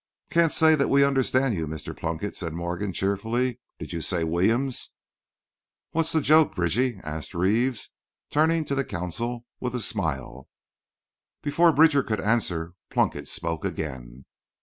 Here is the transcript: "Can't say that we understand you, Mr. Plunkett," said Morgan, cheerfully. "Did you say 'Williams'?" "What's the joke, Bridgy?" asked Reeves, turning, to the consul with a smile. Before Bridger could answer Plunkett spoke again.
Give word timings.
"Can't 0.31 0.51
say 0.51 0.73
that 0.73 0.89
we 0.89 1.03
understand 1.03 1.53
you, 1.53 1.67
Mr. 1.67 1.95
Plunkett," 1.95 2.35
said 2.35 2.53
Morgan, 2.53 2.91
cheerfully. 2.91 3.59
"Did 3.77 3.93
you 3.93 4.01
say 4.01 4.23
'Williams'?" 4.23 4.95
"What's 5.91 6.11
the 6.11 6.21
joke, 6.21 6.55
Bridgy?" 6.55 6.99
asked 7.03 7.35
Reeves, 7.35 7.91
turning, 8.31 8.65
to 8.65 8.73
the 8.73 8.83
consul 8.83 9.45
with 9.59 9.75
a 9.75 9.79
smile. 9.79 10.47
Before 11.43 11.71
Bridger 11.71 12.01
could 12.01 12.19
answer 12.19 12.73
Plunkett 12.89 13.27
spoke 13.27 13.63
again. 13.63 14.25